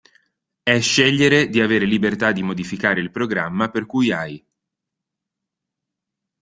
[0.63, 4.43] È scegliere di avere libertà di modificare il programma per cui hai.